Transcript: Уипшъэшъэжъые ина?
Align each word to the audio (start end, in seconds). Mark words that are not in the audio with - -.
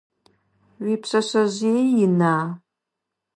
Уипшъэшъэжъые 0.83 1.81
ина? 2.05 2.35